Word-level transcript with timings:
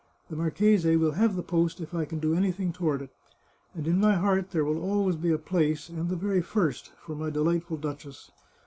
The 0.31 0.35
marchese 0.35 0.95
will 0.95 1.11
have 1.11 1.35
the 1.35 1.43
post 1.43 1.79
if 1.79 1.93
I 1.93 2.05
can 2.05 2.17
do 2.17 2.33
anything 2.33 2.73
toward 2.73 3.03
it, 3.03 3.11
and 3.75 3.87
in 3.87 3.99
my 3.99 4.15
heart 4.15 4.49
there 4.49 4.65
will 4.65 4.81
always 4.81 5.15
be 5.15 5.29
a 5.29 5.37
place— 5.37 5.89
and 5.89 6.09
the 6.09 6.15
very 6.15 6.41
first— 6.41 6.91
for 7.05 7.13
my 7.13 7.29
delightful 7.29 7.77
duchess. 7.77 8.31